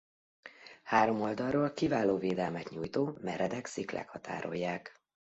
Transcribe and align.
Három 0.83 1.21
oldalról 1.21 1.73
kiváló 1.73 2.17
védelmet 2.17 2.69
nyújtó 2.69 3.17
meredek 3.21 3.65
sziklák 3.65 4.09
határolják. 4.09 5.01